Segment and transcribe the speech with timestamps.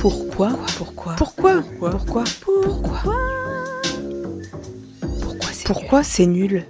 [0.00, 3.14] Pourquoi Pourquoi Pourquoi Pourquoi Pourquoi
[5.64, 6.66] Pourquoi c'est nul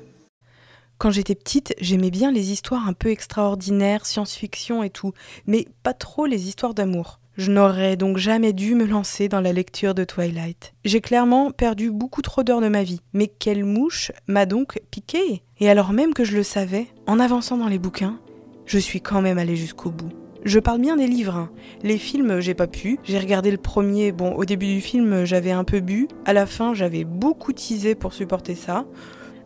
[0.98, 5.12] Quand j'étais petite, j'aimais bien les histoires un peu extraordinaires, science-fiction et tout,
[5.46, 7.18] mais pas trop les histoires d'amour.
[7.36, 10.72] Je n'aurais donc jamais dû me lancer dans la lecture de Twilight.
[10.84, 13.02] J'ai clairement perdu beaucoup trop d'heures de ma vie.
[13.12, 17.58] Mais quelle mouche m'a donc piqué Et alors même que je le savais, en avançant
[17.58, 18.18] dans les bouquins,
[18.64, 20.12] je suis quand même allée jusqu'au bout.
[20.44, 21.36] Je parle bien des livres.
[21.36, 21.50] hein.
[21.82, 22.98] Les films, j'ai pas pu.
[23.04, 24.12] J'ai regardé le premier.
[24.12, 26.08] Bon, au début du film, j'avais un peu bu.
[26.24, 28.84] À la fin, j'avais beaucoup teasé pour supporter ça.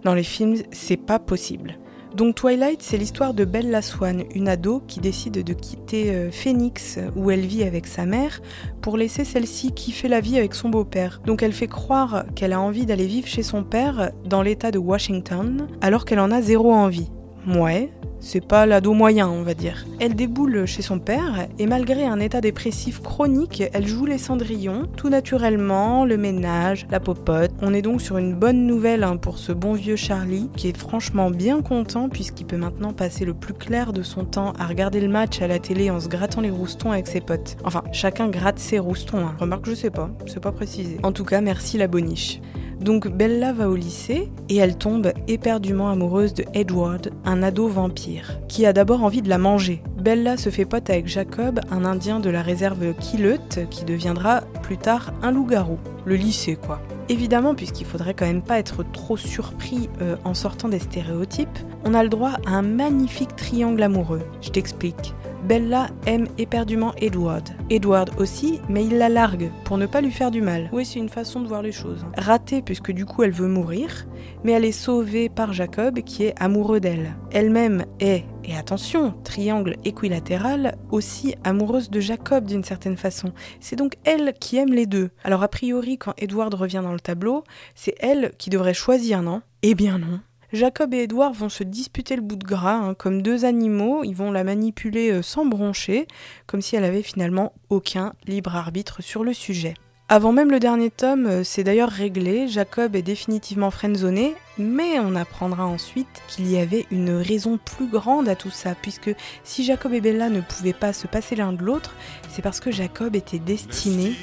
[0.04, 1.78] Dans les films, c'est pas possible.
[2.16, 6.98] Donc Twilight, c'est l'histoire de Bella Swan, une ado qui décide de quitter euh, Phoenix,
[7.14, 8.40] où elle vit avec sa mère,
[8.82, 11.22] pour laisser celle-ci kiffer la vie avec son beau-père.
[11.24, 14.78] Donc elle fait croire qu'elle a envie d'aller vivre chez son père dans l'état de
[14.78, 17.12] Washington, alors qu'elle en a zéro envie.
[17.46, 19.86] Ouais, c'est pas l'ado moyen, on va dire.
[19.98, 24.86] Elle déboule chez son père et malgré un état dépressif chronique, elle joue les cendrillons,
[24.96, 27.50] tout naturellement, le ménage, la popote.
[27.62, 30.76] On est donc sur une bonne nouvelle hein, pour ce bon vieux Charlie qui est
[30.76, 35.00] franchement bien content puisqu'il peut maintenant passer le plus clair de son temps à regarder
[35.00, 37.56] le match à la télé en se grattant les roustons avec ses potes.
[37.64, 39.18] Enfin, chacun gratte ses roustons.
[39.26, 39.34] hein.
[39.38, 40.98] Remarque, je sais pas, c'est pas précisé.
[41.02, 42.40] En tout cas, merci la boniche.
[42.80, 48.38] Donc Bella va au lycée et elle tombe éperdument amoureuse de Edward, un ado vampire,
[48.48, 49.82] qui a d'abord envie de la manger.
[49.98, 54.78] Bella se fait pote avec Jacob, un indien de la réserve Kileut, qui deviendra plus
[54.78, 55.78] tard un loup-garou.
[56.06, 56.80] Le lycée quoi.
[57.10, 61.92] Évidemment, puisqu'il faudrait quand même pas être trop surpris euh, en sortant des stéréotypes, on
[61.92, 64.22] a le droit à un magnifique triangle amoureux.
[64.40, 65.12] Je t'explique.
[65.44, 67.48] Bella aime éperdument Edward.
[67.70, 70.68] Edward aussi, mais il la largue pour ne pas lui faire du mal.
[70.72, 72.04] Oui, c'est une façon de voir les choses.
[72.16, 74.06] Ratée puisque du coup elle veut mourir,
[74.44, 77.14] mais elle est sauvée par Jacob qui est amoureux d'elle.
[77.32, 83.32] Elle-même est, et attention, triangle équilatéral, aussi amoureuse de Jacob d'une certaine façon.
[83.60, 85.10] C'est donc elle qui aime les deux.
[85.24, 87.44] Alors a priori, quand Edward revient dans le tableau,
[87.74, 89.42] c'est elle qui devrait choisir, non?
[89.62, 90.20] Eh bien non.
[90.52, 94.14] Jacob et Edward vont se disputer le bout de gras, hein, comme deux animaux, ils
[94.14, 96.08] vont la manipuler euh, sans broncher,
[96.46, 99.74] comme si elle avait finalement aucun libre arbitre sur le sujet.
[100.08, 105.14] Avant même le dernier tome, euh, c'est d'ailleurs réglé, Jacob est définitivement friendzoné, mais on
[105.14, 109.14] apprendra ensuite qu'il y avait une raison plus grande à tout ça, puisque
[109.44, 111.94] si Jacob et Bella ne pouvaient pas se passer l'un de l'autre,
[112.28, 114.16] c'est parce que Jacob était destiné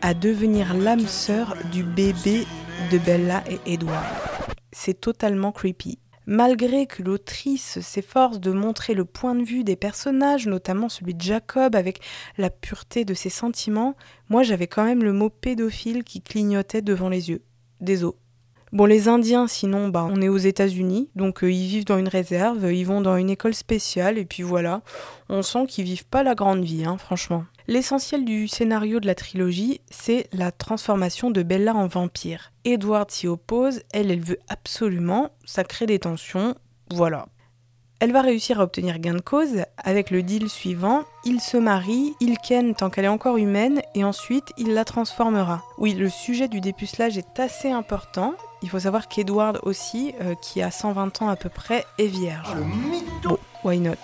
[0.00, 2.48] à devenir l'âme sœur du bébé
[2.90, 4.02] de Bella et Edward.
[4.72, 5.98] C'est totalement creepy.
[6.26, 11.20] Malgré que l'autrice s'efforce de montrer le point de vue des personnages, notamment celui de
[11.20, 12.00] Jacob avec
[12.38, 13.96] la pureté de ses sentiments,
[14.28, 17.42] moi j'avais quand même le mot pédophile qui clignotait devant les yeux.
[17.80, 18.14] Désolé.
[18.72, 22.08] Bon, les Indiens, sinon, bah, on est aux États-Unis, donc euh, ils vivent dans une
[22.08, 24.80] réserve, ils vont dans une école spéciale, et puis voilà,
[25.28, 27.44] on sent qu'ils vivent pas la grande vie, hein, franchement.
[27.68, 32.52] L'essentiel du scénario de la trilogie, c'est la transformation de Bella en vampire.
[32.64, 36.54] Edward s'y oppose, elle, elle veut absolument, ça crée des tensions,
[36.90, 37.26] voilà.
[38.00, 42.14] Elle va réussir à obtenir gain de cause avec le deal suivant, il se marie,
[42.18, 45.62] il ken tant qu'elle est encore humaine et ensuite il la transformera.
[45.78, 48.34] Oui, le sujet du dépucelage est assez important.
[48.60, 52.56] Il faut savoir qu'Edward aussi, euh, qui a 120 ans à peu près, est vierge.
[53.22, 53.94] Bon, why not?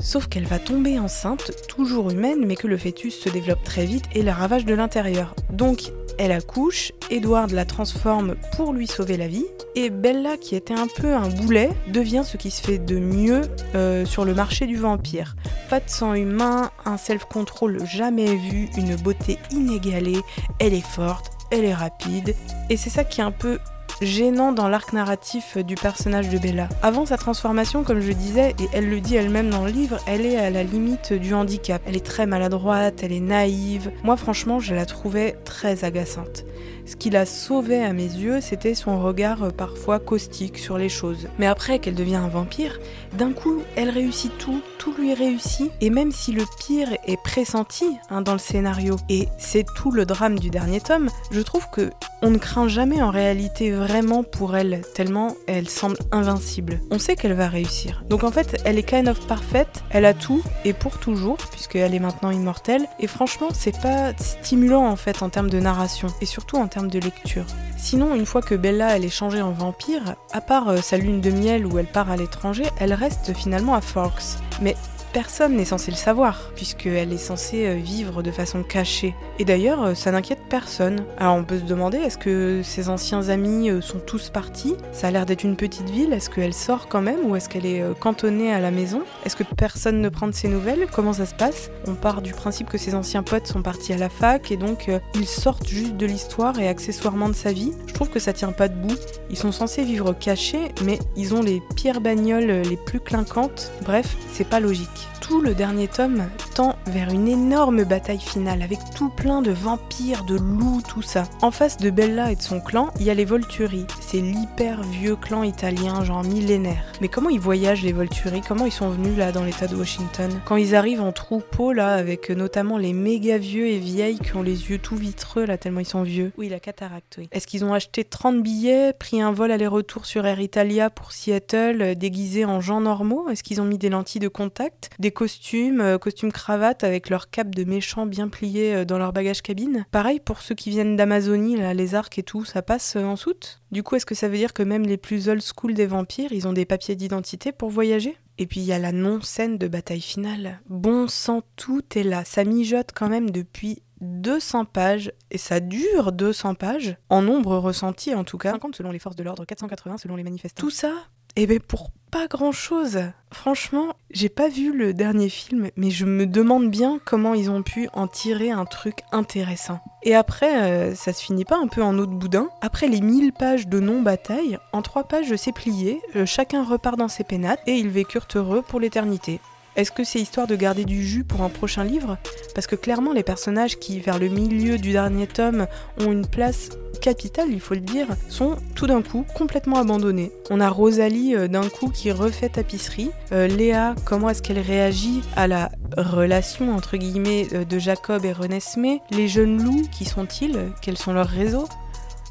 [0.00, 4.04] Sauf qu'elle va tomber enceinte, toujours humaine, mais que le fœtus se développe très vite
[4.14, 5.34] et la ravage de l'intérieur.
[5.50, 10.74] Donc, elle accouche, Edward la transforme pour lui sauver la vie, et Bella, qui était
[10.74, 13.42] un peu un boulet, devient ce qui se fait de mieux
[13.74, 15.36] euh, sur le marché du vampire.
[15.70, 20.20] Pas de sang humain, un self-control jamais vu, une beauté inégalée,
[20.58, 22.34] elle est forte, elle est rapide,
[22.70, 23.58] et c'est ça qui est un peu
[24.00, 26.68] gênant dans l'arc narratif du personnage de Bella.
[26.82, 30.26] Avant sa transformation, comme je disais, et elle le dit elle-même dans le livre, elle
[30.26, 31.82] est à la limite du handicap.
[31.86, 33.90] Elle est très maladroite, elle est naïve.
[34.04, 36.44] Moi, franchement, je la trouvais très agaçante.
[36.84, 40.88] Ce qui la sauvait à mes yeux, c'était son regard euh, parfois caustique sur les
[40.88, 41.28] choses.
[41.38, 42.78] Mais après qu'elle devient un vampire,
[43.16, 47.86] d'un coup, elle réussit tout, tout lui réussit, et même si le pire est pressenti
[48.10, 51.90] hein, dans le scénario, et c'est tout le drame du dernier tome, je trouve que
[52.24, 56.80] on ne craint jamais en réalité vraiment pour elle, tellement elle semble invincible.
[56.90, 58.04] On sait qu'elle va réussir.
[58.08, 61.94] Donc en fait, elle est kind of parfaite, elle a tout, et pour toujours, puisqu'elle
[61.94, 66.26] est maintenant immortelle, et franchement, c'est pas stimulant en fait en termes de narration, et
[66.26, 67.44] surtout de lecture.
[67.76, 71.20] Sinon, une fois que Bella elle est changée en vampire, à part euh, sa lune
[71.20, 74.38] de miel où elle part à l'étranger, elle reste finalement à Forks.
[74.62, 74.76] Mais
[75.12, 79.14] personne n'est censé le savoir, puisqu'elle est censée euh, vivre de façon cachée.
[79.38, 81.04] Et d'ailleurs, euh, ça n'inquiète personne.
[81.18, 84.74] Alors on peut se demander, est-ce que ses anciens amis euh, sont tous partis?
[84.92, 87.66] Ça a l'air d'être une petite ville, est-ce qu'elle sort quand même, ou est-ce qu'elle
[87.66, 89.02] est cantonnée à la maison?
[89.24, 90.86] Est-ce que personne ne prend de ses nouvelles?
[90.92, 91.70] Comment ça se passe?
[91.86, 94.90] On part du principe que ses anciens potes sont partis à la fac, et donc
[95.14, 97.72] ils sortent juste de l'histoire et accessoirement de sa vie.
[97.86, 98.96] Je trouve que ça tient pas debout.
[99.30, 103.72] Ils sont censés vivre cachés, mais ils ont les pires bagnoles les plus clinquantes.
[103.82, 105.01] Bref, c'est pas logique.
[105.20, 110.24] Tout le dernier tome tend vers une énorme bataille finale avec tout plein de vampires,
[110.24, 111.24] de loups, tout ça.
[111.40, 113.86] En face de Bella et de son clan, il y a les Volturi.
[114.00, 116.84] C'est l'hyper vieux clan italien, genre millénaire.
[117.00, 118.42] Mais comment ils voyagent les Volturi?
[118.46, 120.30] Comment ils sont venus là dans l'état de Washington?
[120.44, 124.42] Quand ils arrivent en troupeau là, avec notamment les méga vieux et vieilles qui ont
[124.42, 126.32] les yeux tout vitreux là, tellement ils sont vieux.
[126.36, 127.28] Oui, la cataracte, oui.
[127.32, 131.82] Est-ce qu'ils ont acheté 30 billets, pris un vol aller-retour sur Air Italia pour Seattle,
[131.82, 133.28] euh, déguisés en gens normaux?
[133.28, 137.30] Est-ce qu'ils ont mis des lentilles de contact, des costumes, euh, costumes cravate avec leur
[137.30, 139.86] cape de méchants bien pliés euh, dans leur bagage cabine.
[139.90, 143.60] Pareil pour ceux qui viennent d'Amazonie, les arcs et tout, ça passe euh, en soute
[143.70, 146.32] Du coup, est-ce que ça veut dire que même les plus old school des vampires,
[146.32, 148.16] ils ont des papiers d'identité pour voyager?
[148.38, 150.60] Et puis il y a la non-scène de bataille finale.
[150.68, 152.24] Bon sang, tout est là.
[152.24, 158.14] Ça mijote quand même depuis 200 pages, et ça dure 200 pages, en nombre ressenti
[158.14, 158.50] en tout cas.
[158.50, 160.60] 50 selon les forces de l'ordre, 480 selon les manifestants.
[160.60, 160.92] Tout ça,
[161.36, 163.00] et eh bien pour pas grand chose.
[163.32, 167.62] Franchement, j'ai pas vu le dernier film, mais je me demande bien comment ils ont
[167.62, 169.80] pu en tirer un truc intéressant.
[170.02, 172.50] Et après, euh, ça se finit pas un peu en eau de boudin.
[172.60, 177.08] Après les 1000 pages de non-bataille, en 3 pages c'est plié, euh, chacun repart dans
[177.08, 179.40] ses pénates et ils vécurent heureux pour l'éternité.
[179.74, 182.18] Est-ce que c'est histoire de garder du jus pour un prochain livre?
[182.54, 185.66] Parce que clairement, les personnages qui, vers le milieu du dernier tome,
[185.98, 186.68] ont une place
[187.00, 190.30] capitale, il faut le dire, sont tout d'un coup complètement abandonnés.
[190.50, 193.10] On a Rosalie euh, d'un coup qui refait tapisserie.
[193.32, 198.32] Euh, Léa, comment est-ce qu'elle réagit à la relation entre guillemets euh, de Jacob et
[198.32, 200.70] Renesmee Les jeunes loups, qui sont-ils?
[200.82, 201.66] Quels sont leurs réseaux?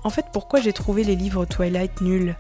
[0.04, 2.36] En fait, pourquoi j'ai trouvé les livres Twilight nuls?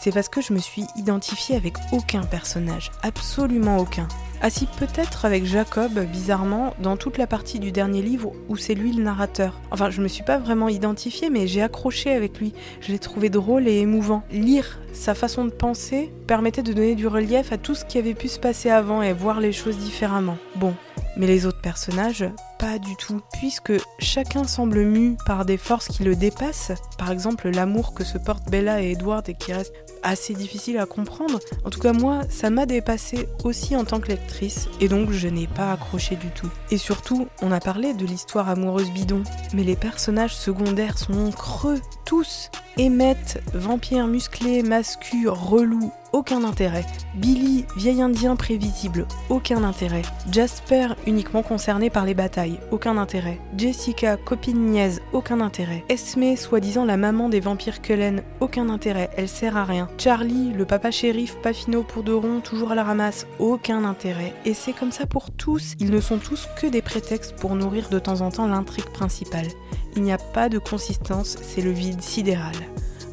[0.00, 4.06] C'est parce que je me suis identifiée avec aucun personnage, absolument aucun.
[4.48, 8.92] Si, peut-être avec Jacob, bizarrement, dans toute la partie du dernier livre où c'est lui
[8.92, 9.60] le narrateur.
[9.70, 12.54] Enfin, je me suis pas vraiment identifiée, mais j'ai accroché avec lui.
[12.80, 14.22] Je l'ai trouvé drôle et émouvant.
[14.30, 18.14] Lire sa façon de penser permettait de donner du relief à tout ce qui avait
[18.14, 20.38] pu se passer avant et voir les choses différemment.
[20.56, 20.74] Bon,
[21.16, 22.24] mais les autres personnages,
[22.58, 26.72] pas du tout, puisque chacun semble mu par des forces qui le dépassent.
[26.98, 29.72] Par exemple, l'amour que se portent Bella et Edward et qui reste
[30.02, 31.38] assez difficile à comprendre.
[31.64, 35.28] En tout cas, moi, ça m'a dépassé aussi en tant que lectrice, et donc je
[35.28, 36.50] n'ai pas accroché du tout.
[36.70, 39.22] Et surtout, on a parlé de l'histoire amoureuse bidon,
[39.54, 42.50] mais les personnages secondaires sont creux, tous.
[42.78, 46.84] Emmett, vampire musclé, mascu, relou, aucun intérêt.
[47.14, 50.02] Billy, vieil indien prévisible, aucun intérêt.
[50.30, 53.40] Jasper, uniquement concerné par les batailles, aucun intérêt.
[53.56, 55.84] Jessica, copine niaise, aucun intérêt.
[55.88, 59.88] Esme, soi-disant la maman des vampires Cullen, aucun intérêt, elle sert à rien.
[59.98, 64.34] Charlie, le papa shérif, pas finot pour de rond, toujours à la ramasse, aucun intérêt.
[64.44, 67.88] Et c'est comme ça pour tous, ils ne sont tous que des prétextes pour nourrir
[67.88, 69.48] de temps en temps l'intrigue principale.
[69.96, 72.54] Il n'y a pas de consistance, c'est le vide sidéral.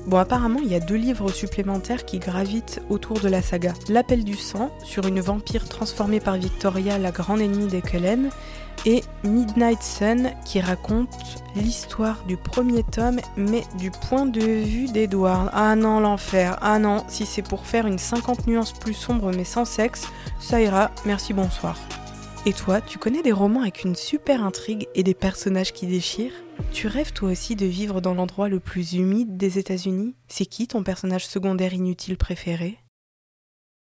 [0.08, 3.74] Bon, apparemment, il y a deux livres supplémentaires qui gravitent autour de la saga.
[3.90, 8.30] L'appel du sang, sur une vampire transformée par Victoria, la grande ennemie des Cullen,
[8.86, 11.10] et Midnight Sun, qui raconte
[11.56, 15.50] l'histoire du premier tome, mais du point de vue d'Edward.
[15.54, 16.58] Ah non, l'enfer.
[16.62, 20.08] Ah non, si c'est pour faire une 50 nuances plus sombre mais sans sexe,
[20.40, 21.80] ça ira, merci, bonsoir.
[22.48, 26.44] Et toi, tu connais des romans avec une super intrigue et des personnages qui déchirent?
[26.72, 30.14] Tu rêves toi aussi de vivre dans l'endroit le plus humide des États-Unis?
[30.28, 32.78] C'est qui ton personnage secondaire inutile préféré?